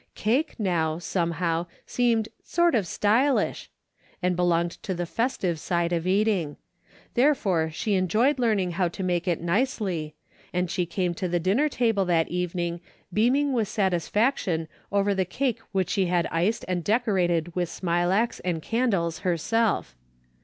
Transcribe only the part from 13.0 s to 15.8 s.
beaming with satisfaction over the cake